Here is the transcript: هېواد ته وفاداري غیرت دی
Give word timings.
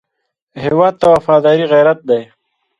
هېواد 0.63 0.93
ته 1.01 1.07
وفاداري 1.15 1.65
غیرت 1.73 1.99
دی 2.09 2.21